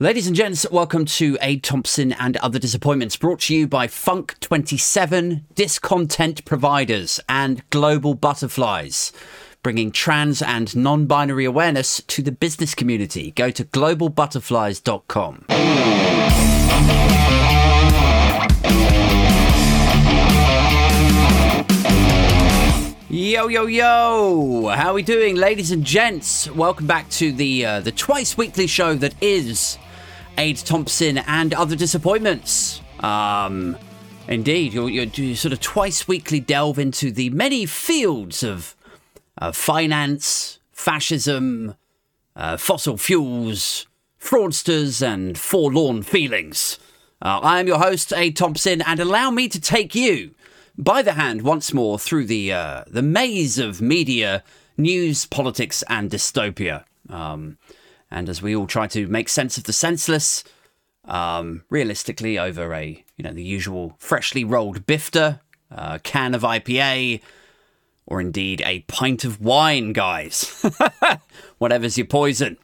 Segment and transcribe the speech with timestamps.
[0.00, 5.42] Ladies and gents, welcome to Aid Thompson and Other Disappointments, brought to you by Funk27,
[5.54, 9.12] Discontent Providers, and Global Butterflies,
[9.62, 13.30] bringing trans and non binary awareness to the business community.
[13.30, 15.44] Go to globalbutterflies.com.
[23.08, 24.72] Yo yo yo!
[24.74, 26.50] How are we doing, ladies and gents?
[26.50, 29.78] Welcome back to the uh, the twice weekly show that is
[30.38, 32.80] Aid Thompson and other disappointments.
[33.00, 33.76] Um,
[34.28, 38.76] indeed, you you sort of twice weekly delve into the many fields of
[39.38, 41.74] uh, finance, fascism,
[42.36, 43.86] uh, fossil fuels,
[44.20, 46.78] fraudsters, and forlorn feelings.
[47.22, 50.34] Uh, I am your host, Aid Thompson, and allow me to take you
[50.76, 54.42] by the hand once more through the uh, the maze of media,
[54.76, 56.84] news, politics, and dystopia.
[57.08, 57.58] Um,
[58.14, 60.44] and as we all try to make sense of the senseless,
[61.04, 65.40] um, realistically, over a you know the usual freshly rolled bifter,
[66.04, 67.20] can of IPA,
[68.06, 70.64] or indeed a pint of wine, guys.
[71.58, 72.56] Whatever's your poison.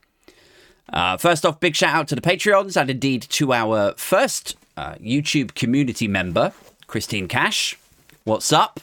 [0.93, 4.95] Uh, first off, big shout out to the Patreons and indeed to our first uh,
[4.95, 6.53] YouTube community member,
[6.87, 7.79] Christine Cash.
[8.25, 8.81] What's up?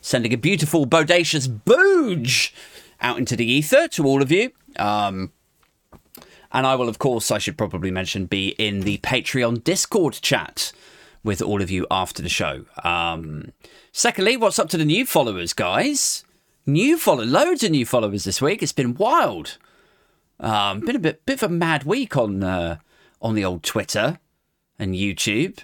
[0.00, 2.54] Sending a beautiful, bodacious booge
[3.00, 4.52] out into the ether to all of you.
[4.76, 5.32] Um,
[6.52, 10.72] and I will, of course, I should probably mention, be in the Patreon Discord chat
[11.22, 12.64] with all of you after the show.
[12.82, 13.52] Um,
[13.92, 16.24] secondly, what's up to the new followers, guys?
[16.66, 18.62] New follow, loads of new followers this week.
[18.62, 19.58] It's been wild.
[20.38, 22.78] Um, been a bit, bit of a mad week on uh,
[23.20, 24.18] on the old Twitter
[24.78, 25.60] and YouTube.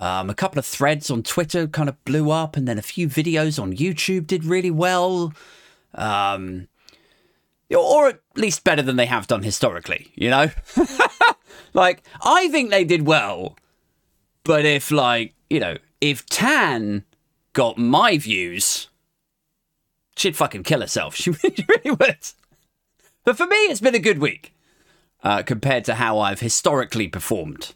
[0.00, 3.08] Um, a couple of threads on Twitter kind of blew up, and then a few
[3.08, 5.32] videos on YouTube did really well.
[5.94, 6.68] Um,
[7.72, 10.50] or at least better than they have done historically, you know?
[11.72, 13.56] like, I think they did well,
[14.44, 17.04] but if, like, you know, if Tan
[17.52, 18.88] got my views,
[20.16, 21.16] she'd fucking kill herself.
[21.24, 22.18] She really would.
[23.24, 24.54] But for me, it's been a good week
[25.22, 27.74] uh, compared to how I've historically performed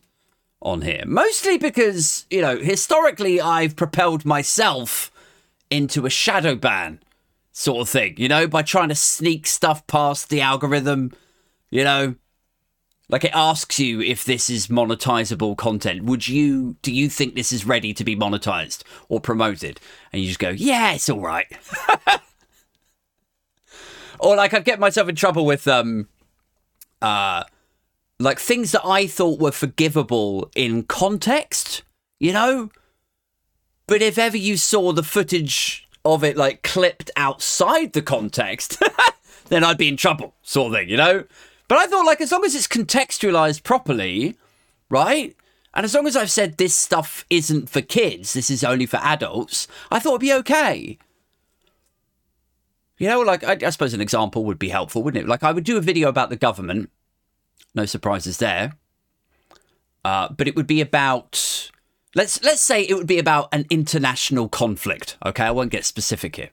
[0.60, 1.04] on here.
[1.06, 5.10] Mostly because, you know, historically I've propelled myself
[5.70, 7.00] into a shadow ban
[7.58, 11.12] sort of thing, you know, by trying to sneak stuff past the algorithm,
[11.70, 12.14] you know.
[13.10, 16.04] Like it asks you if this is monetizable content.
[16.04, 19.80] Would you do you think this is ready to be monetized or promoted?
[20.12, 21.46] And you just go, "Yeah, it's all right."
[24.20, 26.06] or like I'd get myself in trouble with um
[27.00, 27.44] uh
[28.20, 31.82] like things that I thought were forgivable in context,
[32.20, 32.70] you know?
[33.86, 38.82] But if ever you saw the footage of it like clipped outside the context,
[39.48, 41.24] then I'd be in trouble, sort of thing, you know?
[41.68, 44.36] But I thought, like, as long as it's contextualized properly,
[44.88, 45.36] right?
[45.74, 48.96] And as long as I've said this stuff isn't for kids, this is only for
[48.98, 50.98] adults, I thought it'd be okay.
[52.96, 55.28] You know, like, I, I suppose an example would be helpful, wouldn't it?
[55.28, 56.90] Like, I would do a video about the government
[57.74, 58.72] no surprises there.
[60.04, 61.70] Uh, but it would be about
[62.14, 65.16] let's let's say it would be about an international conflict.
[65.24, 66.50] Okay, I won't get specific here.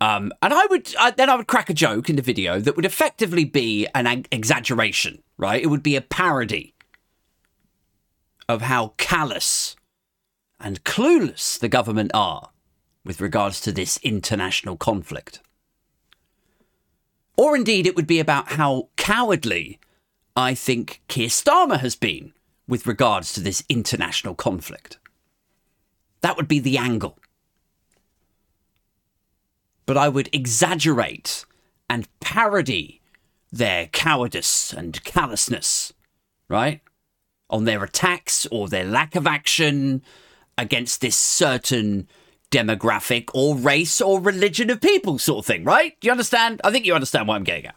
[0.00, 2.76] Um, and I would I, then I would crack a joke in the video that
[2.76, 5.62] would effectively be an ag- exaggeration, right?
[5.62, 6.74] It would be a parody
[8.48, 9.76] of how callous
[10.60, 12.50] and clueless the government are
[13.04, 15.40] with regards to this international conflict.
[17.36, 19.78] Or indeed, it would be about how cowardly
[20.36, 22.32] I think Keir Starmer has been
[22.68, 24.98] with regards to this international conflict.
[26.20, 27.18] That would be the angle.
[29.86, 31.46] But I would exaggerate
[31.88, 33.00] and parody
[33.50, 35.94] their cowardice and callousness,
[36.48, 36.82] right?
[37.48, 40.02] On their attacks or their lack of action
[40.58, 42.06] against this certain
[42.50, 45.98] demographic or race or religion of people sort of thing, right?
[46.00, 46.60] Do you understand?
[46.64, 47.76] I think you understand what I'm getting at.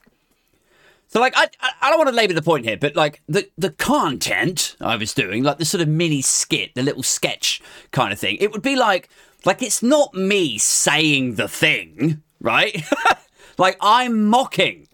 [1.12, 1.50] So, like, I,
[1.82, 5.14] I don't want to labour the point here, but like the the content I was
[5.14, 7.62] doing, like the sort of mini skit, the little sketch
[7.92, 9.10] kind of thing, it would be like,
[9.44, 12.82] like it's not me saying the thing, right?
[13.58, 14.88] like I'm mocking,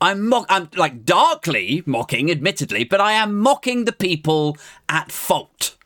[0.00, 4.56] I'm mock, I'm like darkly mocking, admittedly, but I am mocking the people
[4.88, 5.76] at fault,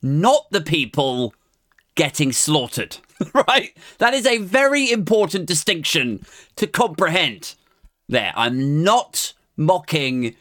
[0.00, 1.34] not the people
[1.96, 2.98] getting slaughtered,
[3.48, 3.76] right?
[3.98, 6.24] That is a very important distinction
[6.54, 7.56] to comprehend
[8.08, 8.32] there.
[8.36, 10.34] I'm not mocking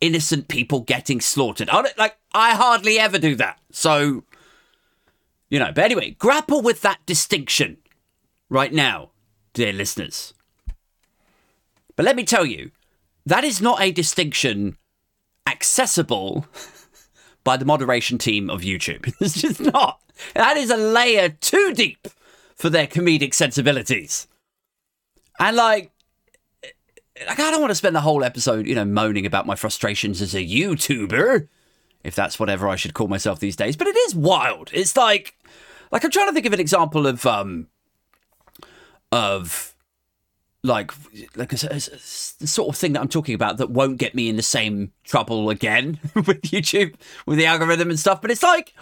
[0.00, 1.70] innocent people getting slaughtered.
[1.70, 3.60] I don't, like, I hardly ever do that.
[3.70, 4.24] So,
[5.48, 7.78] you know, but anyway, grapple with that distinction
[8.48, 9.10] right now,
[9.52, 10.34] dear listeners.
[11.94, 12.70] But let me tell you,
[13.26, 14.76] that is not a distinction
[15.46, 16.46] accessible
[17.44, 19.12] by the moderation team of YouTube.
[19.20, 20.00] It's just not.
[20.34, 22.08] That is a layer too deep
[22.56, 24.26] for their comedic sensibilities.
[25.38, 25.90] And like,
[27.26, 30.22] like I don't want to spend the whole episode, you know, moaning about my frustrations
[30.22, 31.48] as a YouTuber,
[32.04, 33.76] if that's whatever I should call myself these days.
[33.76, 34.70] But it is wild.
[34.72, 35.36] It's like,
[35.90, 37.68] like I'm trying to think of an example of, um,
[39.10, 39.72] of
[40.64, 40.92] like
[41.36, 44.28] like a, a, a, sort of thing that I'm talking about that won't get me
[44.28, 46.94] in the same trouble again with YouTube
[47.26, 48.22] with the algorithm and stuff.
[48.22, 48.72] But it's like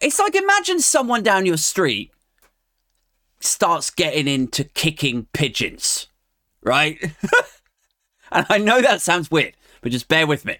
[0.00, 2.12] it's like imagine someone down your street
[3.40, 6.06] starts getting into kicking pigeons,
[6.62, 6.98] right?
[8.32, 10.58] and I know that sounds weird, but just bear with me.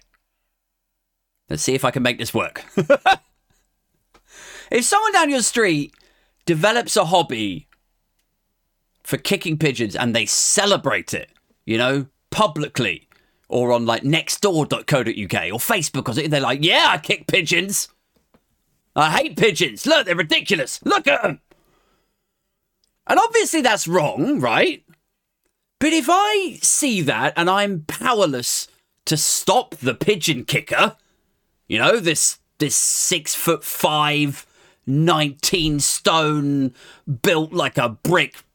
[1.49, 2.63] Let's see if I can make this work.
[4.71, 5.93] if someone down your street
[6.45, 7.67] develops a hobby
[9.03, 11.29] for kicking pigeons and they celebrate it,
[11.65, 13.07] you know, publicly
[13.49, 16.29] or on like nextdoor.co.uk or Facebook or something.
[16.31, 17.89] They're like, yeah, I kick pigeons.
[18.95, 19.85] I hate pigeons.
[19.85, 20.79] Look, they're ridiculous.
[20.83, 21.39] Look at them.
[23.05, 24.83] And obviously that's wrong, right?
[25.83, 28.69] But if I see that and I'm powerless
[29.03, 30.95] to stop the pigeon kicker,
[31.67, 34.45] you know, this this six foot five,
[34.87, 36.73] 19 stone,
[37.21, 38.45] built like a brick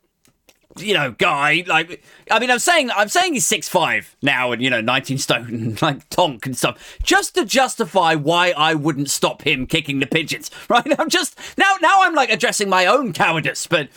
[0.79, 1.65] you know, guy.
[1.67, 5.19] Like, I mean, I'm saying, I'm saying he's six five now, and you know, 19
[5.19, 10.01] stone, and like tonk and stuff, just to justify why I wouldn't stop him kicking
[10.01, 10.51] the pigeons.
[10.71, 10.99] Right?
[10.99, 13.91] I'm just now, now I'm like addressing my own cowardice, but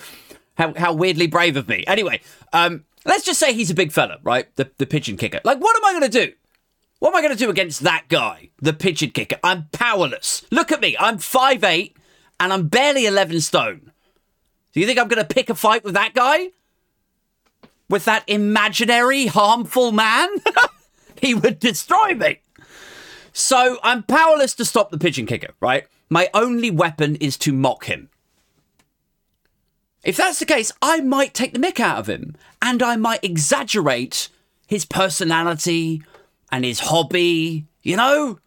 [0.56, 1.86] how how weirdly brave of me.
[1.88, 2.19] Anyway,
[2.51, 4.53] um, let's just say he's a big fella, right?
[4.56, 5.42] The the pigeon kicker.
[5.44, 6.33] Like, what am I going to do?
[7.00, 9.38] What am I going to do against that guy, the pigeon kicker?
[9.44, 10.45] I'm powerless.
[10.51, 10.95] Look at me.
[11.00, 11.98] I'm five eight,
[12.39, 13.92] and I'm barely 11 stone.
[14.74, 16.51] Do you think I'm going to pick a fight with that guy?
[17.92, 20.30] with that imaginary harmful man,
[21.21, 22.39] he would destroy me.
[23.33, 25.86] So I'm powerless to stop the pigeon kicker, right?
[26.09, 28.09] My only weapon is to mock him.
[30.03, 33.24] If that's the case, I might take the mick out of him and I might
[33.24, 34.30] exaggerate
[34.68, 36.01] his personality
[36.51, 38.39] and his hobby, you know?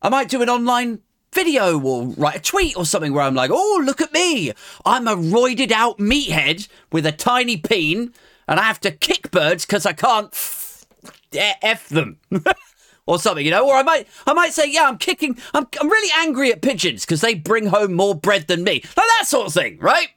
[0.00, 1.00] I might do an online
[1.32, 4.52] video or write a tweet or something where I'm like, oh, look at me.
[4.84, 8.12] I'm a roided out meathead with a tiny peen
[8.46, 10.86] and I have to kick birds because I can't f-,
[11.32, 12.18] f them.
[13.12, 15.88] or something, you know, or I might, I might say, yeah, I'm kicking, I'm, I'm
[15.88, 19.46] really angry at pigeons because they bring home more bread than me, like that sort
[19.46, 20.08] of thing, right?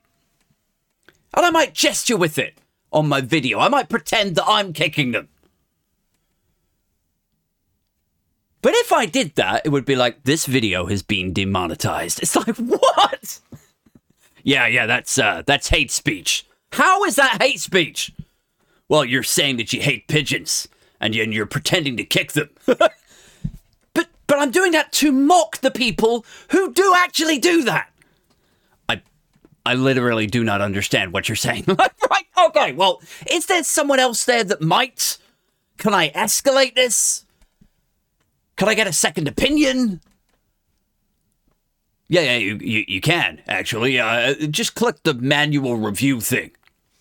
[1.34, 2.58] And I might gesture with it
[2.92, 3.60] on my video.
[3.60, 5.28] I might pretend that I'm kicking them.
[8.62, 12.24] But if I did that, it would be like, this video has been demonetized.
[12.24, 13.40] It's like, what?
[14.44, 16.48] yeah, yeah, that's uh, that's hate speech.
[16.72, 18.12] How is that hate speech?
[18.88, 20.68] Well, you're saying that you hate pigeons
[21.00, 22.50] and you're pretending to kick them.
[22.66, 22.94] but
[23.94, 27.90] but I'm doing that to mock the people who do actually do that.
[28.90, 29.02] I
[29.66, 31.66] I literally do not understand what you're saying.
[31.68, 32.26] right?
[32.46, 32.74] Okay.
[32.74, 35.18] Well, is there someone else there that might?
[35.78, 37.26] Can I escalate this?
[38.56, 40.02] Can I get a second opinion?
[42.08, 44.00] Yeah, yeah, you, you, you can, actually.
[44.00, 46.52] Uh, just click the manual review thing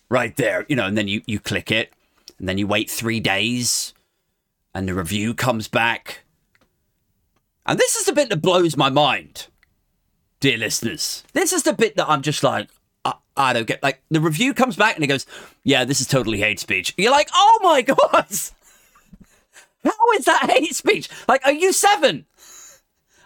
[0.09, 1.93] right there, you know, and then you, you click it,
[2.39, 3.93] and then you wait three days,
[4.73, 6.23] and the review comes back.
[7.65, 9.47] And this is the bit that blows my mind,
[10.39, 11.23] dear listeners.
[11.33, 12.69] This is the bit that I'm just like,
[13.03, 13.81] I, I don't get.
[13.81, 15.25] Like, the review comes back and it goes,
[15.63, 16.93] yeah, this is totally hate speech.
[16.97, 18.27] You're like, oh my God!
[19.83, 21.09] How is that hate speech?
[21.27, 22.25] Like, are you seven?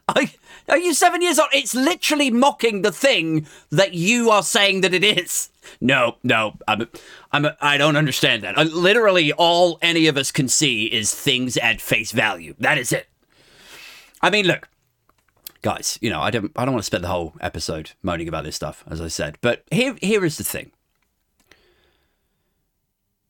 [0.07, 0.23] Are,
[0.67, 1.49] are you seven years old?
[1.53, 5.49] It's literally mocking the thing that you are saying that it is.
[5.81, 6.87] No, no, I'm,
[7.31, 8.57] I'm, I don't understand that.
[8.57, 12.55] Uh, literally, all any of us can see is things at face value.
[12.59, 13.07] That is it.
[14.21, 14.67] I mean, look,
[15.61, 15.97] guys.
[16.01, 18.55] You know, I don't, I don't want to spend the whole episode moaning about this
[18.55, 19.37] stuff, as I said.
[19.41, 20.71] But here, here is the thing.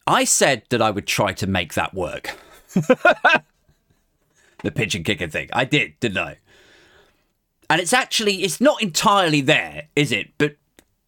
[0.08, 2.36] I said that I would try to make that work.
[2.74, 3.44] the
[4.74, 5.50] pigeon kicker thing.
[5.54, 6.38] I did, didn't I?
[7.70, 10.32] And it's actually it's not entirely there, is it?
[10.40, 10.56] But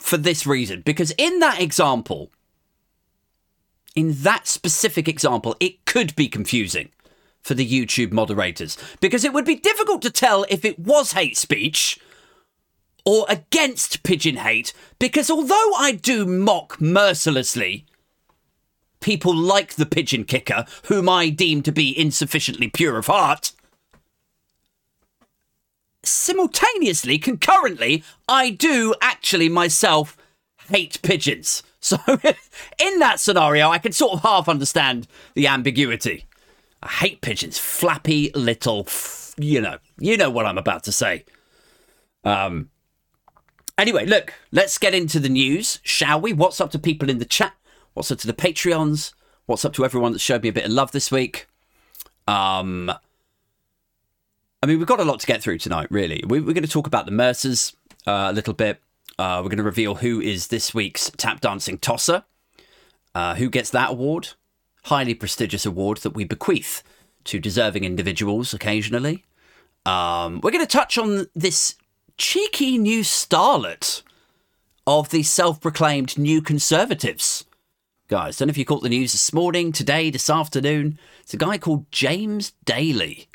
[0.02, 2.32] for this reason, because in that example,
[3.96, 6.90] in that specific example, it could be confusing
[7.42, 11.38] for the YouTube moderators because it would be difficult to tell if it was hate
[11.38, 12.00] speech
[13.04, 17.86] or against pigeon hate because although I do mock mercilessly
[19.02, 23.52] people like the pigeon kicker, whom I deem to be insufficiently pure of heart.
[26.04, 30.18] Simultaneously, concurrently, I do actually myself
[30.70, 31.64] hate pigeons.
[31.84, 31.98] So,
[32.78, 36.28] in that scenario, I can sort of half understand the ambiguity
[36.84, 37.58] I hate pigeons.
[37.58, 41.26] Flappy little, f- you know, you know what I'm about to say.
[42.24, 42.70] Um.
[43.78, 46.34] Anyway, look, let's get into the news, shall we?
[46.34, 47.54] What's up to people in the chat?
[47.94, 49.14] What's up to the Patreons?
[49.48, 51.48] What's up to everyone that showed me a bit of love this week?
[52.28, 52.92] Um.
[54.64, 56.24] I mean, we've got a lot to get through tonight, really.
[56.28, 57.76] We, are going to talk about the Mercers
[58.06, 58.80] uh, a little bit.
[59.18, 62.24] Uh, we're going to reveal who is this week's tap dancing tosser,
[63.16, 64.30] uh, who gets that award.
[64.86, 66.84] Highly prestigious award that we bequeath
[67.26, 69.26] to deserving individuals occasionally.
[69.86, 71.76] Um, we're going to touch on this
[72.18, 74.04] cheeky new starlet
[74.86, 77.46] of the self proclaimed new conservatives.
[78.08, 81.00] Guys, don't know if you caught the news this morning, today, this afternoon.
[81.22, 83.28] It's a guy called James Daly.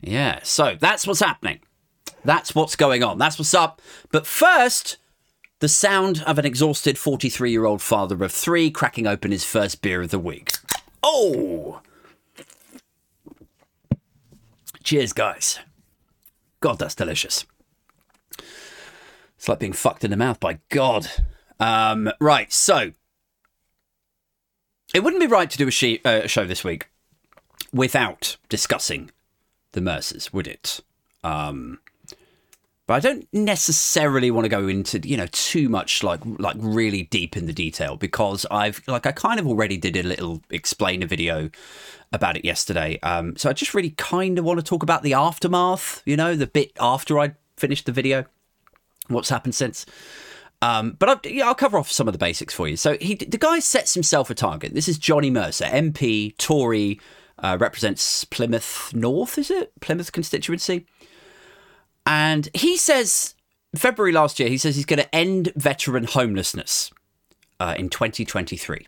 [0.00, 1.60] Yeah, so that's what's happening.
[2.24, 3.18] That's what's going on.
[3.18, 3.80] That's what's up.
[4.10, 4.96] But first,
[5.60, 9.82] the sound of an exhausted 43 year old father of three cracking open his first
[9.82, 10.52] beer of the week.
[11.02, 11.80] Oh!
[14.82, 15.58] Cheers, guys.
[16.60, 17.46] God, that's delicious.
[19.36, 21.06] It's like being fucked in the mouth by God.
[21.58, 22.92] Um, right, so
[24.94, 26.88] it wouldn't be right to do a, she- uh, show this week
[27.72, 29.10] without discussing
[29.72, 30.80] the Mercers, would it?
[31.22, 31.78] Um,
[32.86, 37.04] but I don't necessarily want to go into you know too much like like really
[37.04, 41.06] deep in the detail because I've like I kind of already did a little explainer
[41.06, 41.50] video
[42.12, 42.98] about it yesterday.
[43.04, 46.34] Um, so I just really kind of want to talk about the aftermath, you know,
[46.34, 48.24] the bit after I finished the video,
[49.06, 49.86] what's happened since.
[50.62, 52.76] Um, but I'll, yeah, I'll cover off some of the basics for you.
[52.76, 54.74] So he, the guy sets himself a target.
[54.74, 57.00] This is Johnny Mercer, MP, Tory,
[57.42, 59.72] uh, represents Plymouth North, is it?
[59.80, 60.86] Plymouth constituency.
[62.06, 63.34] And he says,
[63.74, 66.90] February last year, he says he's going to end veteran homelessness
[67.58, 68.86] uh, in 2023.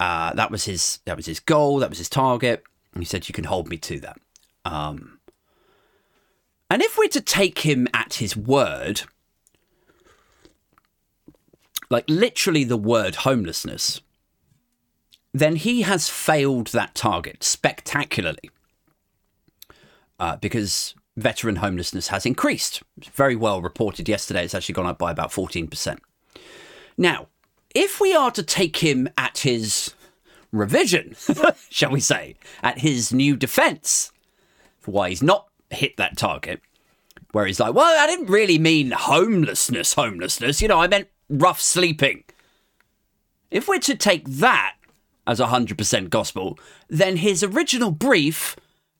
[0.00, 1.78] Uh, that was his that was his goal.
[1.78, 2.62] That was his target.
[2.94, 4.20] And he said, "You can hold me to that."
[4.64, 5.18] Um,
[6.70, 9.02] and if we're to take him at his word,
[11.90, 14.00] like literally the word homelessness,
[15.32, 18.50] then he has failed that target spectacularly
[20.18, 22.82] uh, because veteran homelessness has increased.
[23.12, 24.44] very well reported yesterday.
[24.44, 25.98] It's actually gone up by about 14%.
[26.96, 27.28] Now,
[27.74, 29.94] if we are to take him at his
[30.52, 31.14] revision,
[31.70, 34.12] shall we say, at his new defense
[34.80, 36.60] for why he's not hit that target,
[37.32, 40.62] where he's like, well, I didn't really mean homelessness, homelessness.
[40.62, 42.24] You know, I meant rough sleeping.
[43.50, 44.76] If we're to take that
[45.28, 46.58] as 100% gospel,
[46.88, 48.56] then his original brief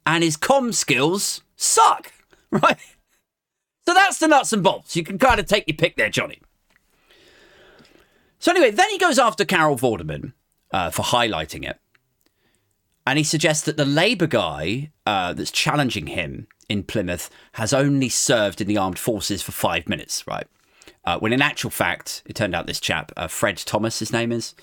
[0.06, 2.12] and his com skills suck,
[2.50, 2.78] right?
[3.86, 4.94] So that's the nuts and bolts.
[4.94, 6.40] You can kind of take your pick there, Johnny.
[8.38, 10.34] So anyway, then he goes after Carol Vorderman
[10.70, 11.80] uh, for highlighting it.
[13.06, 18.10] And he suggests that the Labour guy uh, that's challenging him in Plymouth has only
[18.10, 20.46] served in the armed forces for five minutes, right?
[21.06, 24.30] Uh, when in actual fact, it turned out this chap, uh, Fred Thomas, his name
[24.30, 24.54] is,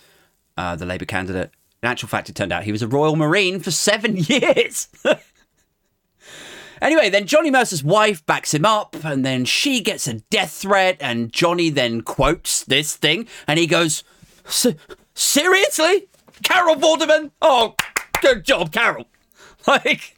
[0.57, 1.51] uh, the Labour candidate.
[1.83, 4.87] In actual fact, it turned out he was a Royal Marine for seven years.
[6.81, 10.97] anyway, then Johnny Mercer's wife backs him up, and then she gets a death threat,
[10.99, 14.03] and Johnny then quotes this thing, and he goes,
[15.13, 16.07] Seriously?
[16.43, 17.31] Carol Vorderman?
[17.41, 17.75] Oh,
[18.21, 19.07] good job, Carol.
[19.67, 20.15] Like,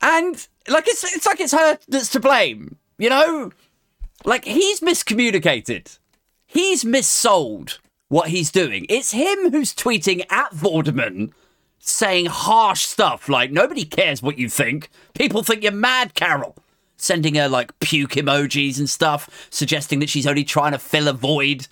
[0.00, 3.52] and like it's it's like it's her that's to blame, you know?
[4.24, 5.97] Like he's miscommunicated.
[6.48, 7.78] He's missold
[8.08, 8.86] what he's doing.
[8.88, 11.30] It's him who's tweeting at Vorderman
[11.78, 14.88] saying harsh stuff like, nobody cares what you think.
[15.14, 16.56] People think you're mad, Carol.
[16.96, 21.12] Sending her like puke emojis and stuff, suggesting that she's only trying to fill a
[21.12, 21.68] void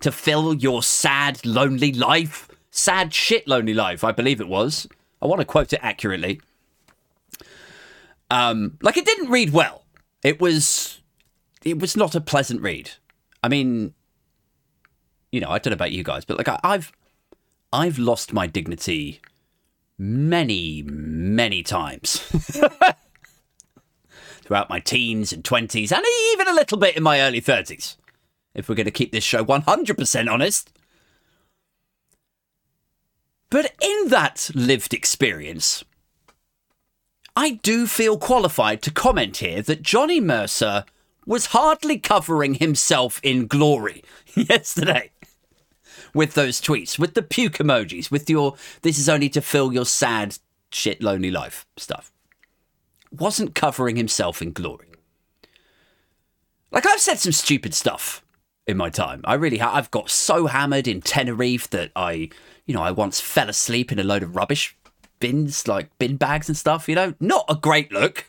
[0.00, 2.48] to fill your sad, lonely life.
[2.70, 4.86] Sad shit, lonely life, I believe it was.
[5.22, 6.40] I want to quote it accurately.
[8.30, 9.84] Um, like it didn't read well.
[10.22, 11.00] It was,
[11.64, 12.90] it was not a pleasant read.
[13.42, 13.94] I mean,
[15.32, 16.92] you know, I don't know about you guys, but like I, I've
[17.72, 19.20] I've lost my dignity
[19.98, 22.20] many, many times
[24.42, 27.96] throughout my teens and twenties, and even a little bit in my early thirties.
[28.54, 30.72] If we're going to keep this show one hundred percent honest.
[33.50, 35.82] But in that lived experience,
[37.34, 40.84] I do feel qualified to comment here that Johnny Mercer
[41.24, 44.04] was hardly covering himself in glory
[44.34, 45.10] yesterday
[46.18, 49.86] with those tweets, with the puke emojis, with your this is only to fill your
[49.86, 50.36] sad,
[50.70, 52.10] shit, lonely life stuff.
[53.12, 54.88] Wasn't covering himself in glory.
[56.72, 58.22] Like, I've said some stupid stuff
[58.66, 59.22] in my time.
[59.24, 59.72] I really have.
[59.72, 62.30] I've got so hammered in Tenerife that I,
[62.66, 64.76] you know, I once fell asleep in a load of rubbish
[65.20, 67.14] bins, like bin bags and stuff, you know?
[67.20, 68.26] Not a great look.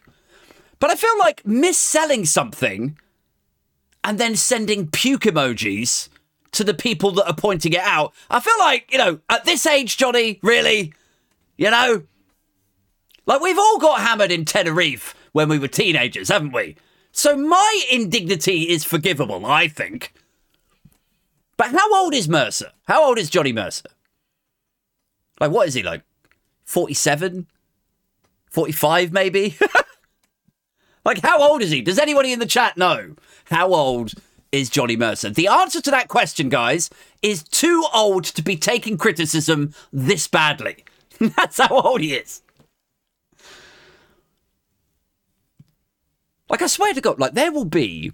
[0.80, 2.98] But I feel like mis-selling something
[4.04, 6.08] and then sending puke emojis
[6.52, 8.14] to the people that are pointing it out.
[8.30, 10.94] I feel like, you know, at this age, Johnny, really,
[11.58, 12.04] you know,
[13.26, 16.76] like we've all got hammered in Tenerife when we were teenagers, haven't we?
[17.12, 20.14] So my indignity is forgivable, I think.
[21.58, 22.72] But how old is Mercer?
[22.88, 23.90] How old is Johnny Mercer?
[25.40, 26.04] Like, what is he, like
[26.66, 27.48] 47?
[28.50, 29.58] 45, maybe?
[31.06, 31.82] like, how old is he?
[31.82, 33.16] Does anybody in the chat know
[33.46, 34.14] how old
[34.52, 35.30] is Johnny Mercer?
[35.30, 36.90] The answer to that question, guys,
[37.22, 40.84] is too old to be taking criticism this badly.
[41.20, 42.42] That's how old he is.
[46.50, 48.12] Like, I swear to God, like, there will be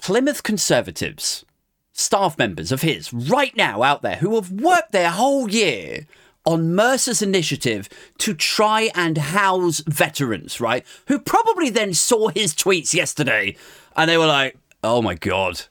[0.00, 1.44] Plymouth Conservatives
[1.92, 6.06] staff members of his right now out there who have worked their whole year
[6.44, 7.88] on Mercer's initiative
[8.18, 10.84] to try and house veterans, right?
[11.06, 13.56] Who probably then saw his tweets yesterday
[13.94, 15.62] and they were like, oh my God.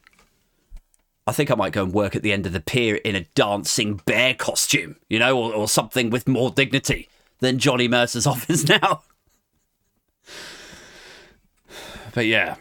[1.28, 3.26] I think I might go and work at the end of the pier in a
[3.36, 8.68] dancing bear costume, you know, or, or something with more dignity than Johnny Mercer's office
[8.68, 9.04] now.
[12.14, 12.56] but yeah.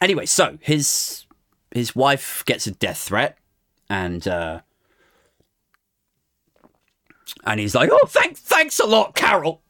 [0.00, 1.26] Anyway, so his
[1.70, 3.38] his wife gets a death threat,
[3.88, 4.60] and uh,
[7.44, 9.62] and he's like, "Oh, thanks, thanks a lot, Carol,"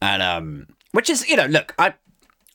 [0.00, 1.94] and um, which is you know, look, I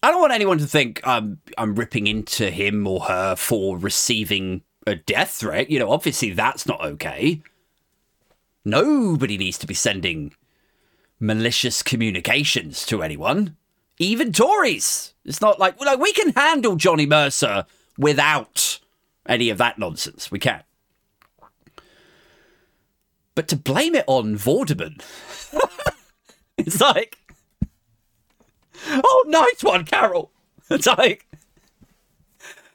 [0.08, 4.62] I don't want anyone to think I'm I'm ripping into him or her for receiving
[4.86, 5.70] a death threat.
[5.70, 7.42] You know, obviously that's not okay.
[8.64, 10.34] Nobody needs to be sending
[11.20, 13.58] malicious communications to anyone,
[14.00, 15.14] even Tories.
[15.26, 17.66] It's not like like we can handle Johnny Mercer
[17.98, 18.80] without
[19.26, 20.32] any of that nonsense.
[20.32, 20.64] We can.
[23.36, 25.02] But to blame it on Vorderman,
[26.58, 27.18] it's like,
[28.88, 30.32] oh, nice one, Carol.
[30.70, 31.26] It's like,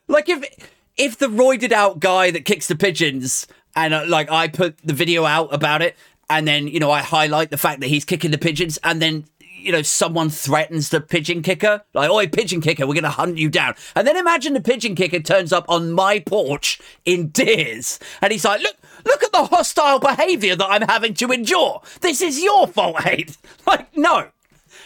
[0.08, 4.48] like if if the roided out guy that kicks the pigeons and uh, like I
[4.48, 5.94] put the video out about it
[6.30, 9.26] and then you know I highlight the fact that he's kicking the pigeons and then
[9.62, 13.48] you know, someone threatens the pigeon kicker, like, oi, pigeon kicker, we're to hunt you
[13.48, 13.74] down.
[13.94, 18.44] And then imagine the pigeon kicker turns up on my porch in tears, and he's
[18.44, 21.80] like, look, look at the hostile behaviour that I'm having to endure.
[22.00, 23.36] This is your fault, Hate.
[23.66, 24.28] Like, no.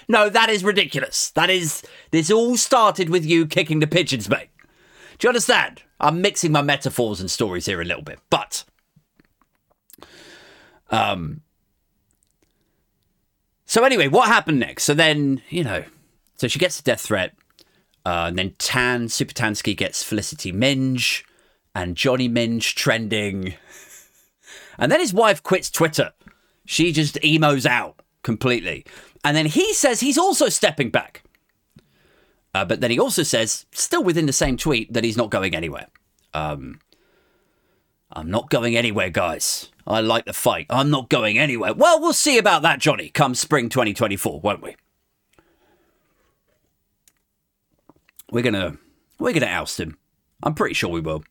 [0.08, 1.30] No, that is ridiculous.
[1.30, 4.48] That is, this all started with you kicking the pigeons, mate.
[5.18, 5.82] Do you understand?
[5.98, 8.64] I'm mixing my metaphors and stories here a little bit, but
[10.90, 11.40] um,
[13.64, 14.84] so anyway, what happened next?
[14.84, 15.84] So then, you know,
[16.36, 17.34] so she gets a death threat.
[18.04, 21.24] Uh, and then Tan Supertansky gets Felicity Minge
[21.74, 23.54] and Johnny Minge trending.
[24.78, 26.12] And then his wife quits Twitter.
[26.66, 28.84] She just emos out completely.
[29.24, 31.22] And then he says he's also stepping back.
[32.52, 35.54] Uh, but then he also says, still within the same tweet, that he's not going
[35.54, 35.86] anywhere.
[36.34, 36.80] Um,
[38.10, 39.70] I'm not going anywhere, guys.
[39.86, 40.66] I like the fight.
[40.70, 41.72] I'm not going anywhere.
[41.72, 44.74] Well, we'll see about that, Johnny, come spring 2024, won't we?
[48.32, 48.76] We're gonna
[49.20, 49.98] we're gonna oust him.
[50.42, 51.22] I'm pretty sure we will.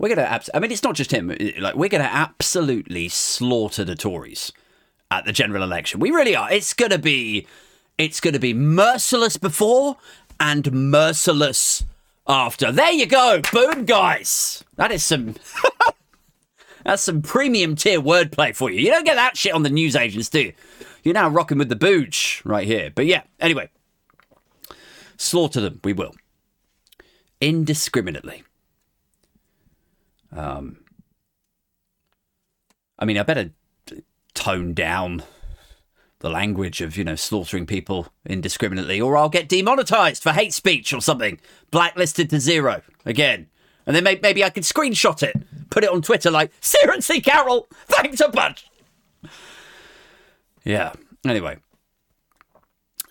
[0.00, 0.22] We're gonna.
[0.22, 1.32] Abs- I mean, it's not just him.
[1.60, 4.52] Like we're gonna absolutely slaughter the Tories
[5.10, 6.00] at the general election.
[6.00, 6.50] We really are.
[6.50, 7.46] It's gonna be.
[7.96, 9.96] It's gonna be merciless before
[10.38, 11.84] and merciless
[12.26, 12.70] after.
[12.70, 13.40] There you go.
[13.52, 14.64] Boom, guys.
[14.76, 15.34] That is some.
[16.84, 18.80] That's some premium tier wordplay for you.
[18.80, 20.52] You don't get that shit on the news agents, do you?
[21.02, 22.90] You're now rocking with the booge right here.
[22.94, 23.68] But yeah, anyway.
[25.16, 26.14] Slaughter them, we will.
[27.40, 28.42] Indiscriminately.
[30.34, 30.78] Um
[32.98, 33.50] I mean I better
[34.48, 35.22] tone down
[36.20, 40.92] the language of, you know, slaughtering people indiscriminately, or I'll get demonetized for hate speech
[40.92, 41.38] or something.
[41.70, 42.82] Blacklisted to zero.
[43.06, 43.48] Again.
[43.86, 45.34] And then maybe I could screenshot it
[45.70, 48.68] put it on Twitter like, seriously, Carol, thanks a bunch.
[50.64, 50.92] Yeah.
[51.26, 51.58] Anyway.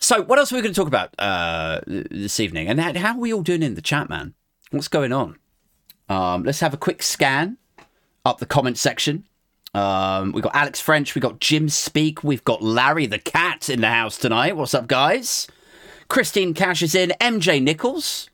[0.00, 2.68] So, what else are we going to talk about uh, this evening?
[2.68, 4.34] And how are we all doing in the chat, man?
[4.70, 5.38] What's going on?
[6.08, 7.58] Um, let's have a quick scan
[8.24, 9.24] up the comment section.
[9.74, 13.80] Um, we've got Alex French, we've got Jim Speak, we've got Larry the Cat in
[13.80, 14.56] the house tonight.
[14.56, 15.46] What's up, guys?
[16.08, 18.30] Christine Cash is in, MJ Nichols.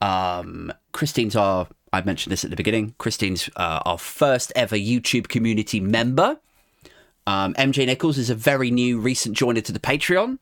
[0.00, 2.94] Um, Christine's our I mentioned this at the beginning.
[2.98, 6.38] Christine's uh, our first ever YouTube community member.
[7.26, 10.38] Um, MJ Nichols is a very new, recent joiner to the Patreon.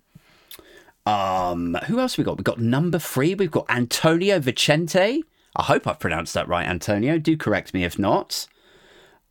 [1.07, 2.37] Um, who else we got?
[2.37, 3.35] We've got number three.
[3.35, 5.23] We've got Antonio Vicente.
[5.57, 7.19] I hope I've pronounced that right, Antonio.
[7.19, 8.47] Do correct me if not.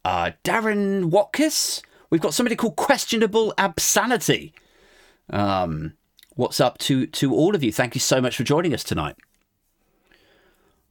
[0.07, 1.81] Uh, Darren Watkiss.
[2.09, 4.53] We've got somebody called Questionable Absanity.
[5.29, 5.95] Um,
[6.37, 7.73] what's up to to all of you?
[7.73, 9.17] Thank you so much for joining us tonight.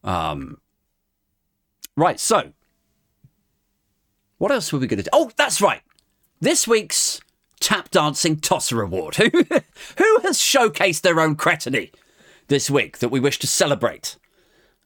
[0.04, 0.58] Um,
[1.96, 2.20] right.
[2.20, 2.52] So,
[4.36, 5.10] what else were we going to do?
[5.14, 5.80] Oh, that's right.
[6.38, 7.22] This week's
[7.58, 9.14] tap dancing tosser award.
[9.16, 11.90] Who who has showcased their own cretiny
[12.48, 14.18] this week that we wish to celebrate?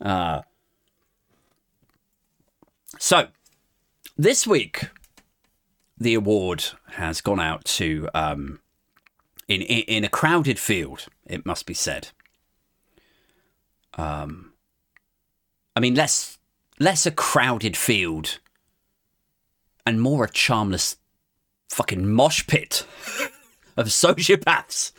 [0.00, 0.42] Uh,
[2.96, 3.26] so,
[4.22, 4.90] this week,
[5.98, 8.60] the award has gone out to um,
[9.48, 11.06] in, in in a crowded field.
[11.26, 12.08] It must be said.
[13.94, 14.52] Um,
[15.74, 16.38] I mean, less
[16.78, 18.40] less a crowded field,
[19.86, 20.96] and more a charmless
[21.70, 22.84] fucking mosh pit
[23.76, 24.92] of sociopaths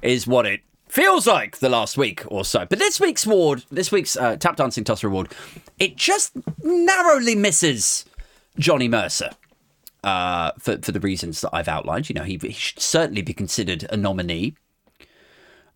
[0.00, 2.64] is what it feels like the last week or so.
[2.64, 5.30] But this week's award, this week's uh, tap dancing tosser award,
[5.78, 6.32] it just
[6.62, 8.06] narrowly misses
[8.58, 9.30] Johnny Mercer.
[10.04, 13.32] Uh, for for the reasons that I've outlined, you know, he, he should certainly be
[13.32, 14.56] considered a nominee.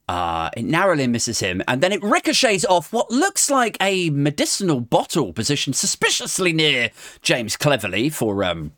[0.09, 4.81] Uh, it narrowly misses him, and then it ricochets off what looks like a medicinal
[4.81, 6.91] bottle positioned suspiciously near
[7.23, 8.73] James Cleverly for um.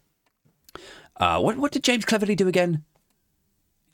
[1.17, 2.85] Uh, what what did James Cleverly do again?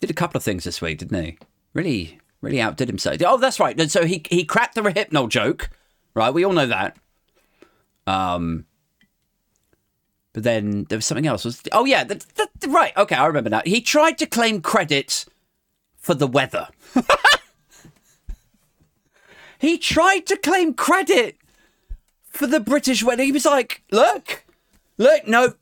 [0.01, 1.39] He Did a couple of things this week, didn't he?
[1.73, 3.19] Really, really outdid himself.
[3.25, 3.81] Oh, that's right.
[3.91, 5.71] So he he cracked the Hypnol joke,
[6.15, 6.35] right?
[6.35, 6.97] We all know that.
[8.07, 8.67] Um,
[10.35, 11.45] but then there was something else.
[11.45, 12.23] Was oh yeah, the,
[12.61, 12.95] the, right?
[12.97, 13.63] Okay, I remember now.
[13.65, 15.25] He tried to claim credit
[15.97, 16.69] for the weather.
[19.59, 21.39] he tried to claim credit
[22.27, 23.23] for the British weather.
[23.23, 24.45] He was like, "Look,
[24.99, 25.55] look, no,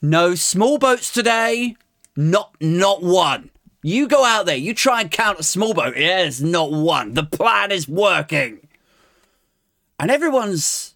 [0.00, 1.76] no small boats today.
[2.16, 3.50] Not, not one.
[3.82, 4.56] You go out there.
[4.56, 5.94] You try and count a small boat.
[5.94, 7.12] Yeah, there's not one.
[7.12, 8.66] The plan is working."
[9.98, 10.95] And everyone's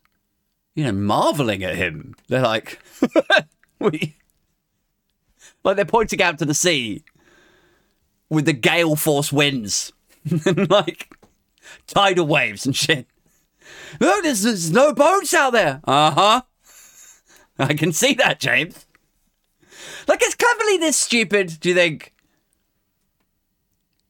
[0.80, 2.14] you know, marveling at him.
[2.28, 2.80] They're like,
[3.78, 4.16] we,
[5.62, 7.04] like they're pointing out to the sea
[8.30, 9.92] with the gale force winds
[10.46, 11.14] and like
[11.86, 13.06] tidal waves and shit.
[14.00, 15.82] Look, there's, there's no boats out there.
[15.84, 16.42] Uh huh.
[17.58, 18.86] I can see that, James.
[20.08, 21.58] Like, is Cleverly this stupid?
[21.60, 22.14] Do you think?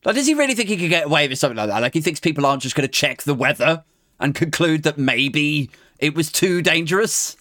[0.04, 1.83] Like, does he really think he could get away with something like that?
[1.83, 3.85] Like, he thinks people aren't just going to check the weather
[4.20, 7.37] and conclude that maybe it was too dangerous,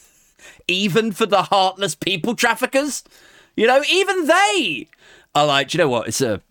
[0.68, 3.04] even for the heartless people traffickers.
[3.56, 4.88] You know, even they
[5.36, 6.08] are like, you know what?
[6.08, 6.42] It's a,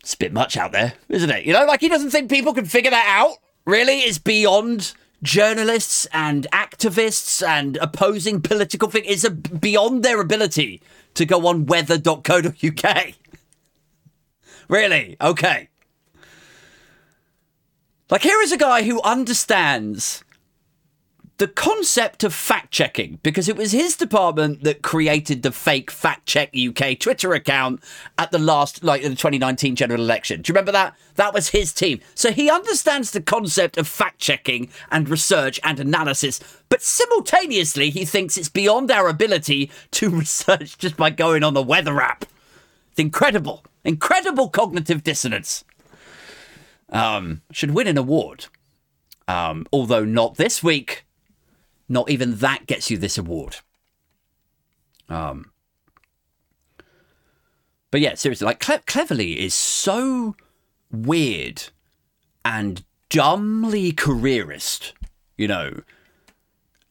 [0.00, 1.44] it's a bit much out there, isn't it?
[1.44, 3.38] You know, like he doesn't think people can figure that out.
[3.66, 9.24] Really, it's beyond journalists and activists and opposing political figures.
[9.24, 10.82] It's a, beyond their ability
[11.14, 13.14] to go on weather.co.uk.
[14.66, 15.18] Really?
[15.20, 15.68] Okay.
[18.10, 20.24] Like, here is a guy who understands
[21.38, 26.26] the concept of fact checking because it was his department that created the fake fact
[26.26, 27.82] check UK Twitter account
[28.18, 30.42] at the last, like the 2019 general election.
[30.42, 30.94] Do you remember that?
[31.16, 32.00] That was his team.
[32.14, 38.04] So he understands the concept of fact checking and research and analysis, but simultaneously he
[38.04, 42.26] thinks it's beyond our ability to research just by going on the weather app.
[42.90, 43.64] It's incredible.
[43.82, 45.64] Incredible cognitive dissonance.
[46.90, 48.46] Um, should win an award.
[49.26, 51.06] Um, although not this week.
[51.88, 53.56] Not even that gets you this award.
[55.08, 55.50] Um,
[57.90, 60.34] but yeah, seriously, like Cle- Cleverly is so
[60.90, 61.64] weird
[62.44, 64.94] and dumbly careerist.
[65.36, 65.80] You know,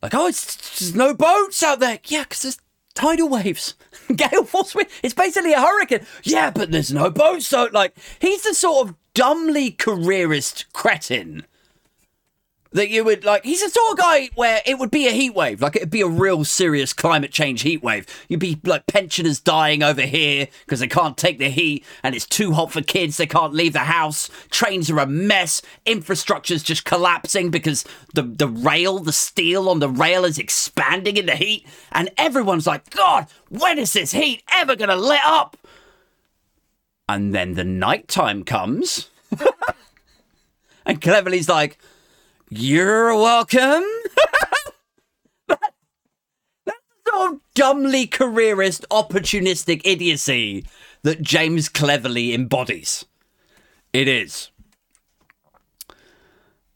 [0.02, 2.00] like oh, it's there's no boats out there.
[2.06, 2.60] Yeah, because there's
[2.94, 3.76] tidal waves,
[4.16, 4.90] gale force wind.
[5.02, 6.06] It's basically a hurricane.
[6.24, 7.48] Yeah, but there's no boats.
[7.48, 11.46] So like, he's the sort of dumbly careerist cretin
[12.74, 15.34] that you would like he's the sort of guy where it would be a heat
[15.34, 15.62] wave.
[15.62, 18.06] Like it'd be a real serious climate change heat wave.
[18.28, 22.26] You'd be like pensioners dying over here because they can't take the heat and it's
[22.26, 23.18] too hot for kids.
[23.18, 24.30] They can't leave the house.
[24.50, 25.62] Trains are a mess.
[25.86, 31.28] Infrastructure's just collapsing because the the rail the steel on the rail is expanding in
[31.28, 31.66] the heat.
[31.92, 35.58] And everyone's like god when is this heat ever gonna let up
[37.08, 39.10] and then the night time comes
[40.86, 41.78] and cleverly's like
[42.50, 43.84] you're welcome.
[45.48, 45.74] that,
[46.66, 50.66] that's sort of dumbly careerist, opportunistic idiocy
[51.02, 53.06] that James cleverly embodies.
[53.92, 54.52] It is.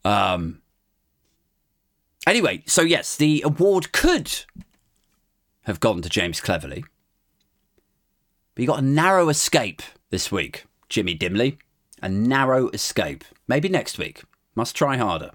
[0.04, 0.62] Um.
[2.26, 4.44] Anyway, so yes, the award could
[5.62, 6.84] have gone to James Cleverly,
[8.54, 11.58] but you got a narrow escape this week, Jimmy Dimley.
[12.00, 13.24] A narrow escape.
[13.48, 14.22] Maybe next week.
[14.54, 15.30] Must try harder.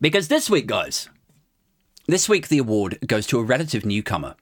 [0.00, 1.08] Because this week, guys,
[2.06, 4.34] this week the award goes to a relative newcomer.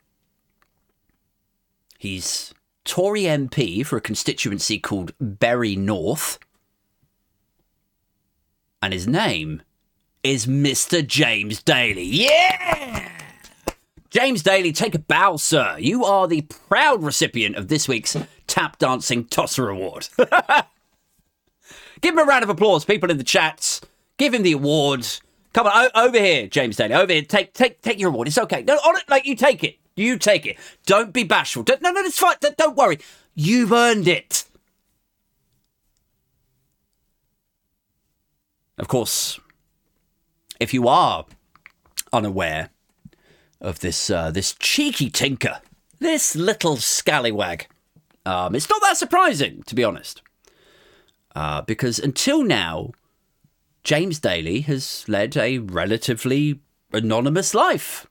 [1.99, 2.53] He's
[2.85, 6.41] Tory MP for a constituency called Bury North.
[8.83, 9.63] And his name
[10.25, 11.07] is Mr.
[11.07, 12.03] James Daly.
[12.03, 13.22] Yeah!
[14.13, 15.77] James Daly, take a bow, sir.
[15.79, 18.15] You are the proud recipient of this week's
[18.47, 20.11] Tap Dancing Tosser Award.
[22.03, 23.81] Give him a round of applause, people in the chats.
[24.19, 25.07] Give him the award.
[25.55, 26.93] Come on, o- over here, James Daly.
[26.93, 27.23] Over here.
[27.23, 28.29] Take, take, take your award.
[28.29, 28.63] It's okay.
[28.63, 29.79] No, on it, like you take it.
[29.97, 30.59] You take it.
[30.85, 31.63] Don't be bashful.
[31.63, 32.37] Don't, no, no, it's fine.
[32.39, 32.99] Don't, don't worry.
[33.35, 34.45] You've earned it.
[38.77, 39.41] Of course,
[40.61, 41.25] if you are
[42.13, 42.69] unaware
[43.63, 45.61] of this uh, this cheeky tinker,
[46.01, 47.69] this little scallywag,
[48.27, 50.21] um, it's not that surprising, to be honest,
[51.35, 52.91] uh, because until now,
[53.85, 56.61] James Daly has led a relatively
[56.93, 58.07] anonymous life.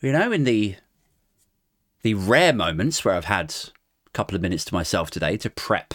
[0.00, 0.76] You know, in the
[2.02, 3.54] the rare moments where I've had
[4.06, 5.94] a couple of minutes to myself today to prep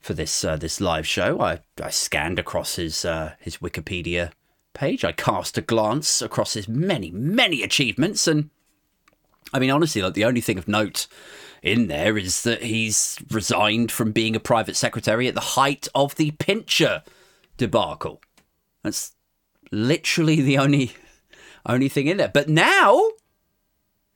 [0.00, 4.32] for this uh, this live show, I, I scanned across his uh, his Wikipedia
[4.72, 5.04] page.
[5.04, 8.50] I cast a glance across his many many achievements, and
[9.52, 11.06] I mean honestly, like the only thing of note
[11.62, 16.14] in there is that he's resigned from being a private secretary at the height of
[16.16, 17.02] the Pincher
[17.56, 18.22] debacle.
[18.82, 19.12] That's
[19.70, 20.92] literally the only
[21.66, 22.30] only thing in there.
[22.32, 23.10] But now,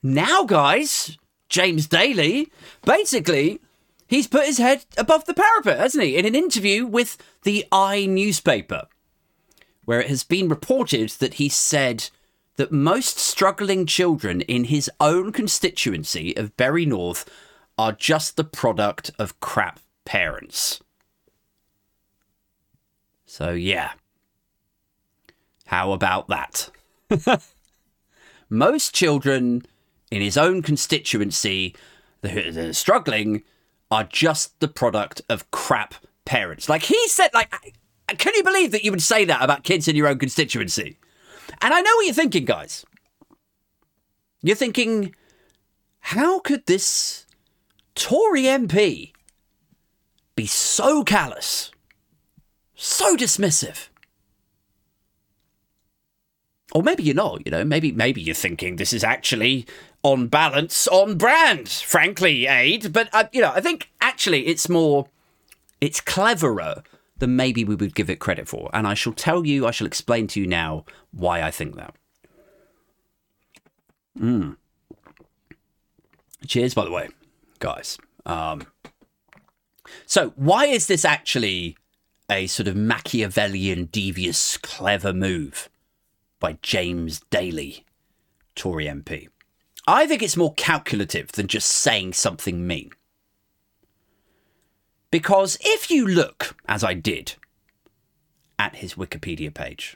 [0.01, 1.17] now, guys,
[1.49, 2.51] James Daly
[2.83, 3.59] basically
[4.07, 6.17] he's put his head above the parapet, hasn't he?
[6.17, 8.87] In an interview with the I newspaper,
[9.85, 12.09] where it has been reported that he said
[12.57, 17.29] that most struggling children in his own constituency of Bury North
[17.77, 20.81] are just the product of crap parents.
[23.25, 23.91] So, yeah.
[25.65, 26.69] How about that?
[28.49, 29.63] most children
[30.11, 31.75] in his own constituency
[32.21, 33.43] that are struggling
[33.91, 36.69] are just the product of crap parents.
[36.69, 37.53] Like he said, like,
[38.13, 40.97] can you believe that you would say that about kids in your own constituency?
[41.61, 42.85] And I know what you're thinking, guys.
[44.41, 45.15] You're thinking,
[45.99, 47.25] how could this
[47.95, 49.11] Tory MP
[50.35, 51.71] be so callous,
[52.75, 53.87] so dismissive?
[56.73, 59.65] Or maybe you're not, you know, maybe maybe you're thinking this is actually
[60.03, 62.91] on balance, on brand, frankly, Aid.
[62.91, 65.07] But, uh, you know, I think actually it's more,
[65.79, 66.83] it's cleverer
[67.17, 68.69] than maybe we would give it credit for.
[68.73, 71.95] And I shall tell you, I shall explain to you now why I think that.
[74.19, 74.57] Mm.
[76.47, 77.09] Cheers, by the way,
[77.59, 77.97] guys.
[78.25, 78.67] Um,
[80.05, 81.77] so, why is this actually
[82.29, 85.69] a sort of Machiavellian, devious, clever move
[86.39, 87.85] by James Daly,
[88.55, 89.27] Tory MP?
[89.87, 92.91] I think it's more calculative than just saying something mean.
[95.15, 97.35] Because if you look, as I did,
[98.59, 99.95] at his Wikipedia page,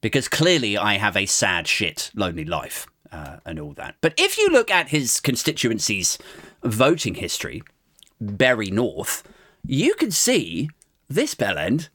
[0.00, 3.94] because clearly I have a sad shit, lonely life uh, and all that.
[4.00, 6.18] But if you look at his constituency's
[6.64, 7.62] voting history,
[8.20, 9.22] Bury North,
[9.64, 10.70] you can see
[11.08, 11.88] this bellend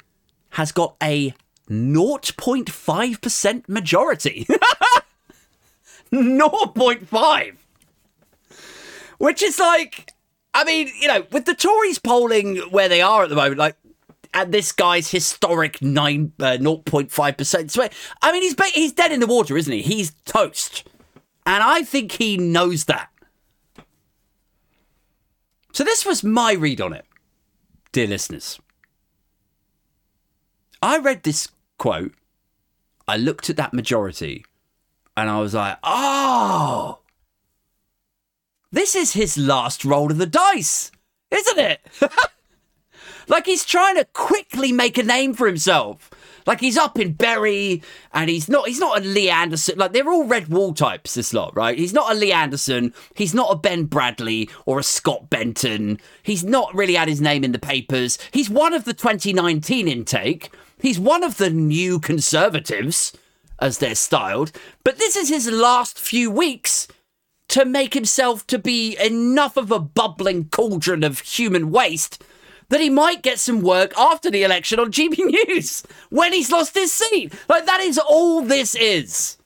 [0.52, 1.34] has got a
[1.70, 4.48] 0.5% majority.
[6.14, 7.56] 0.5.
[9.18, 10.15] Which is like,
[10.56, 13.76] I mean, you know, with the Tories polling where they are at the moment, like,
[14.34, 17.90] at this guy's historic nine uh, 0.5% sway,
[18.22, 19.82] I mean, he's he's dead in the water, isn't he?
[19.82, 20.88] He's toast.
[21.46, 23.10] And I think he knows that.
[25.74, 27.06] So this was my read on it,
[27.92, 28.58] dear listeners.
[30.82, 32.14] I read this quote,
[33.10, 34.46] I looked at that majority,
[35.18, 37.00] and I was like, oh,
[38.76, 40.92] this is his last roll of the dice,
[41.32, 41.80] isn't it?
[43.30, 46.12] like he's trying to quickly make a name for himself.
[46.46, 47.82] Like he's up in Bury,
[48.14, 48.68] and he's not.
[48.68, 49.80] He's not a Lee Anderson.
[49.80, 51.14] Like they're all red wall types.
[51.14, 51.80] This lot, right?
[51.80, 52.94] He's not a Lee Anderson.
[53.16, 55.98] He's not a Ben Bradley or a Scott Benton.
[56.22, 58.20] He's not really had his name in the papers.
[58.32, 60.54] He's one of the 2019 intake.
[60.82, 63.14] He's one of the new conservatives,
[63.58, 64.52] as they're styled.
[64.84, 66.90] But this is his last few weeks
[67.50, 72.24] to make himself to be enough of a bubbling cauldron of human waste
[72.70, 76.76] that he might get some work after the election on GB News when he's lost
[76.76, 77.34] his seat.
[77.48, 79.38] Like, that is all this is.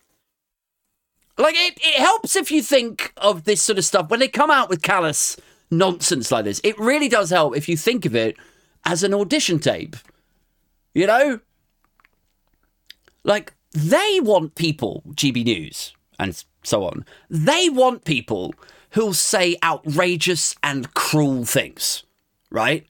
[1.38, 4.52] Like, it, it helps if you think of this sort of stuff when they come
[4.52, 5.38] out with callous
[5.72, 6.62] nonsense like this.
[6.64, 8.38] It really does help if you think of it
[8.86, 9.96] as an audition tape.
[10.94, 11.40] You know?
[13.24, 18.54] Like, they want people, GB News and so on, they want people
[18.92, 22.04] who'll say outrageous and cruel things,
[22.50, 22.86] right?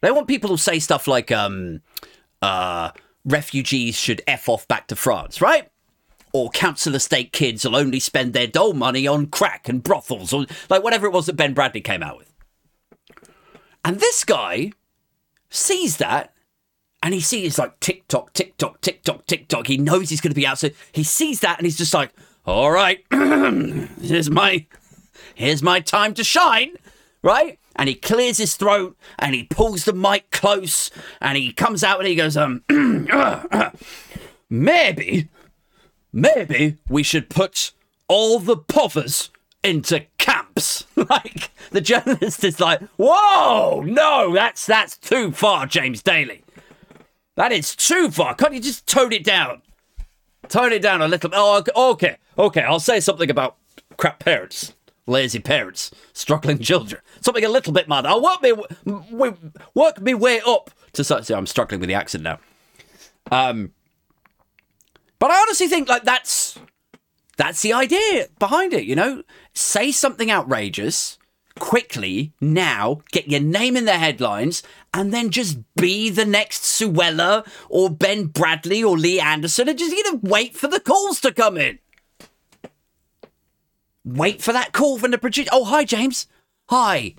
[0.00, 1.80] They want people who say stuff like, um,
[2.40, 2.90] uh,
[3.24, 5.70] refugees should F off back to France, right?
[6.32, 10.46] Or council estate kids will only spend their dole money on crack and brothels, or
[10.68, 12.32] like whatever it was that Ben Bradley came out with.
[13.84, 14.72] And this guy
[15.50, 16.31] sees that
[17.02, 19.66] and he sees like TikTok, TikTok, TikTok, TikTok.
[19.66, 20.58] He knows he's going to be out.
[20.58, 22.12] So he sees that and he's just like,
[22.46, 24.66] all right, here's my,
[25.34, 26.76] here's my time to shine,
[27.22, 27.58] right?
[27.74, 31.98] And he clears his throat and he pulls the mic close and he comes out
[31.98, 32.62] and he goes, um,
[34.50, 35.28] maybe,
[36.12, 37.72] maybe we should put
[38.06, 39.30] all the povers
[39.64, 40.84] into camps.
[40.96, 46.42] like the journalist is like, whoa, no, that's that's too far, James Daly.
[47.36, 48.34] That is too far.
[48.34, 49.62] Can't you just tone it down?
[50.48, 51.30] Tone it down a little.
[51.32, 52.62] Oh, okay, okay.
[52.62, 53.56] I'll say something about
[53.96, 54.74] crap parents,
[55.06, 57.00] lazy parents, struggling children.
[57.20, 58.04] Something a little bit mad.
[58.06, 58.52] I'll work me,
[59.74, 61.30] work me way up to such.
[61.30, 62.38] I'm struggling with the accent now.
[63.30, 63.72] Um,
[65.18, 66.58] but I honestly think like that's
[67.36, 68.84] that's the idea behind it.
[68.84, 69.22] You know,
[69.54, 71.18] say something outrageous
[71.58, 74.62] quickly now, get your name in the headlines,
[74.94, 79.94] and then just be the next Suella or Ben Bradley or Lee Anderson and just
[79.94, 81.78] you know wait for the calls to come in.
[84.04, 85.48] Wait for that call from the producer.
[85.52, 86.26] Oh, hi, James.
[86.68, 87.14] Hi.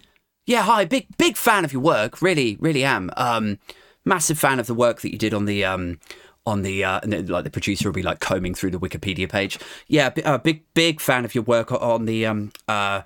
[0.45, 0.85] Yeah, hi.
[0.85, 2.21] Big big fan of your work.
[2.21, 3.09] Really, really am.
[3.15, 3.59] Um,
[4.03, 5.99] massive fan of the work that you did on the um
[6.45, 9.29] on the uh, and then, like the producer will be like combing through the Wikipedia
[9.29, 9.57] page.
[9.87, 13.01] Yeah, uh, big big fan of your work on the um uh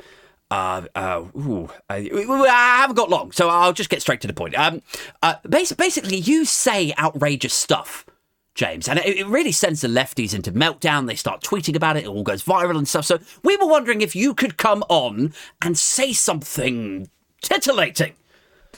[0.50, 4.34] uh, uh, ooh, I, I, haven't got long, so I'll just get straight to the
[4.34, 4.58] point.
[4.58, 4.82] Um,
[5.22, 8.06] uh, basically, you say outrageous stuff,
[8.56, 11.08] James, and it, it really sends the lefties into meltdown.
[11.08, 13.06] They start tweeting about it, it all goes viral and stuff.
[13.06, 17.10] So we were wondering if you could come on and say something
[17.42, 18.14] titillating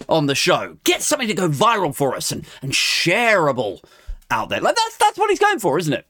[0.08, 3.84] on the show, get something to go viral for us and, and shareable
[4.32, 4.62] out there.
[4.62, 6.08] Like that's that's what he's going for, isn't it?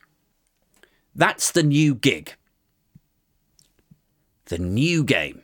[1.14, 2.36] That's the new gig.
[4.46, 5.42] The new game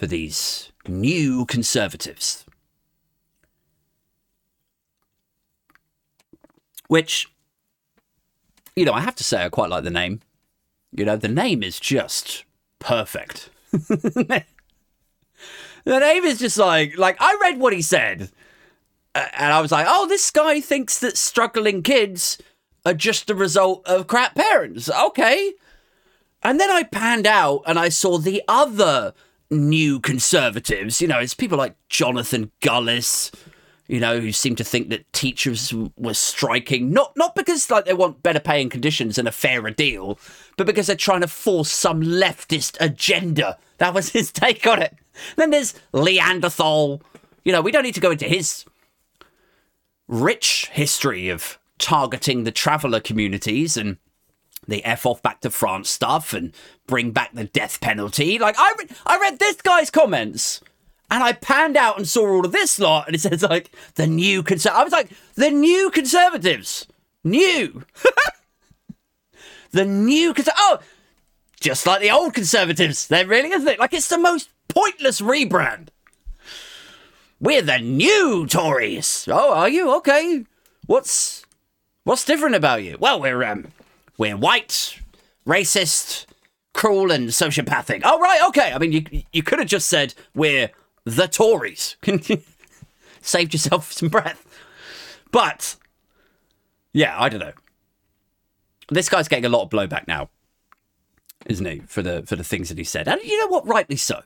[0.00, 2.46] for these new conservatives.
[6.88, 7.28] Which,
[8.74, 10.20] you know, I have to say, I quite like the name.
[10.90, 12.44] You know, the name is just
[12.78, 13.50] perfect.
[13.72, 14.44] the
[15.84, 18.30] name is just like, like, I read what he said,
[19.14, 22.38] uh, and I was like, oh, this guy thinks that struggling kids
[22.86, 24.88] are just the result of crap parents.
[24.90, 25.52] Okay.
[26.42, 29.12] And then I panned out and I saw the other
[29.50, 31.00] new conservatives.
[31.00, 33.30] You know, it's people like Jonathan Gullis,
[33.88, 37.94] you know, who seem to think that teachers were striking not not because like they
[37.94, 40.18] want better paying conditions and a fairer deal,
[40.56, 43.58] but because they're trying to force some leftist agenda.
[43.78, 44.94] That was his take on it.
[45.36, 47.02] Then there's Leanderthal.
[47.44, 48.64] You know, we don't need to go into his
[50.06, 53.96] rich history of targeting the traveller communities and
[54.68, 56.54] the F off back to France stuff and
[56.90, 58.38] bring back the death penalty.
[58.38, 60.60] Like I, re- I read this guy's comments
[61.10, 64.08] and I panned out and saw all of this lot and it says like the
[64.08, 66.86] new conser- I was like the new conservatives,
[67.24, 67.84] new,
[69.70, 70.80] the new conser- oh,
[71.60, 73.06] just like the old conservatives.
[73.06, 73.78] They're really isn't it?
[73.78, 75.88] Like it's the most pointless rebrand.
[77.38, 79.26] We're the new Tories.
[79.30, 80.44] Oh, are you okay?
[80.86, 81.44] What's
[82.02, 82.96] what's different about you?
[82.98, 83.68] Well, we're um
[84.18, 84.98] we're white,
[85.46, 86.26] racist,
[86.72, 88.02] cruel, and sociopathic.
[88.04, 88.72] Oh, right, okay.
[88.72, 90.70] I mean, you, you could have just said we're
[91.04, 91.96] the Tories.
[93.20, 94.46] Saved yourself some breath.
[95.30, 95.76] But,
[96.92, 97.52] yeah, I don't know.
[98.88, 100.30] This guy's getting a lot of blowback now,
[101.46, 103.96] isn't he, for the for the things that he said, and you know what, rightly
[103.96, 104.22] so.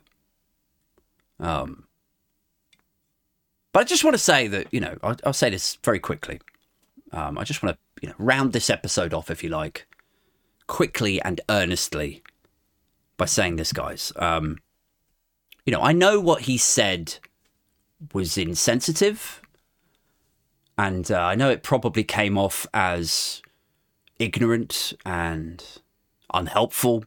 [1.38, 1.84] Um,
[3.72, 6.40] but I just want to say that you know I'll, I'll say this very quickly.
[7.12, 9.86] Um, I just want to you know, round this episode off, if you like,
[10.66, 12.22] quickly and earnestly
[13.16, 14.12] by saying this, guys.
[14.16, 14.58] Um,
[15.66, 17.16] you know, I know what he said
[18.12, 19.40] was insensitive,
[20.76, 23.42] and uh, I know it probably came off as
[24.18, 25.64] ignorant and
[26.32, 27.04] unhelpful.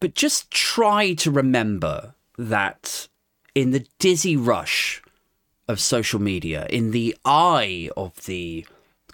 [0.00, 3.08] But just try to remember that
[3.54, 5.00] in the dizzy rush
[5.68, 8.66] of social media, in the eye of the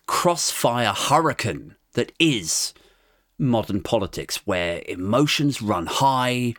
[0.06, 2.72] crossfire hurricane that is
[3.38, 6.54] modern politics, where emotions run high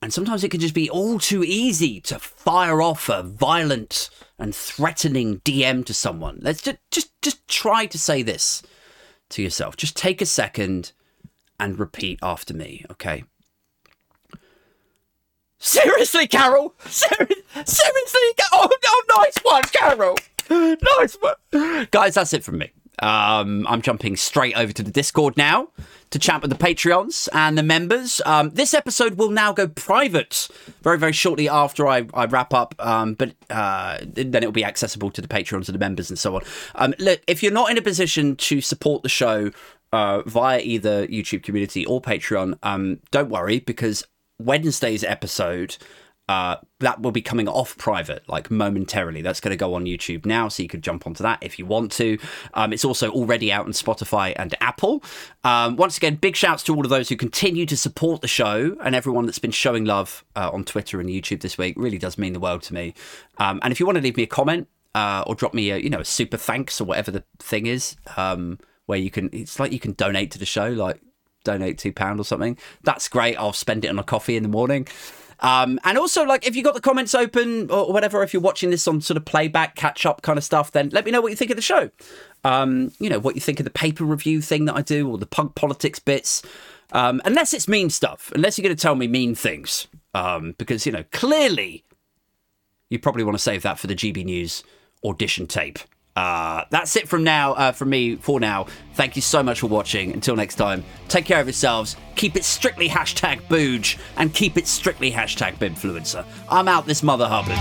[0.00, 4.52] And sometimes it can just be all too easy to fire off a violent and
[4.52, 6.38] threatening DM to someone.
[6.42, 8.62] Let's just just just try to say this
[9.30, 9.76] to yourself.
[9.76, 10.90] Just take a second
[11.60, 13.22] and repeat after me, okay?
[15.58, 16.74] Seriously, Carol?
[16.86, 17.28] Ser-
[17.64, 18.20] seriously?
[18.52, 18.68] Oh,
[19.08, 20.16] no, nice one, Carol.
[20.50, 21.86] Nice one.
[21.92, 22.72] Guys, that's it from me.
[23.02, 25.68] Um, I'm jumping straight over to the Discord now
[26.10, 28.20] to chat with the Patreons and the members.
[28.24, 30.48] Um, this episode will now go private
[30.82, 34.64] very, very shortly after I, I wrap up, um, but uh, then it will be
[34.64, 36.42] accessible to the Patreons and the members and so on.
[36.76, 39.50] Um, look, if you're not in a position to support the show
[39.92, 44.04] uh, via either YouTube community or Patreon, um, don't worry because
[44.38, 45.76] Wednesday's episode
[46.28, 49.22] uh, that will be coming off private, like momentarily.
[49.22, 51.66] That's going to go on YouTube now, so you could jump onto that if you
[51.66, 52.18] want to.
[52.54, 55.02] Um, it's also already out on Spotify and Apple.
[55.44, 58.76] Um, once again, big shouts to all of those who continue to support the show
[58.82, 61.74] and everyone that's been showing love uh, on Twitter and YouTube this week.
[61.76, 62.94] Really does mean the world to me.
[63.38, 65.78] Um, and if you want to leave me a comment uh, or drop me a
[65.78, 69.58] you know a super thanks or whatever the thing is, um, where you can, it's
[69.58, 71.00] like you can donate to the show, like
[71.44, 72.56] donate two pound or something.
[72.82, 73.36] That's great.
[73.36, 74.86] I'll spend it on a coffee in the morning.
[75.42, 78.70] Um, and also, like, if you got the comments open or whatever, if you're watching
[78.70, 81.30] this on sort of playback, catch up kind of stuff, then let me know what
[81.30, 81.90] you think of the show.
[82.44, 85.18] Um, you know, what you think of the paper review thing that I do or
[85.18, 86.42] the punk politics bits.
[86.92, 89.88] Um, unless it's mean stuff, unless you're going to tell me mean things.
[90.14, 91.84] Um, because, you know, clearly
[92.88, 94.62] you probably want to save that for the GB News
[95.04, 95.78] audition tape.
[96.14, 98.66] Uh, that's it from now, uh, from me for now.
[98.94, 100.12] Thank you so much for watching.
[100.12, 101.96] Until next time, take care of yourselves.
[102.16, 106.24] Keep it strictly hashtag booge and keep it strictly hashtag bimfluencer.
[106.50, 107.58] I'm out this mother hubbard.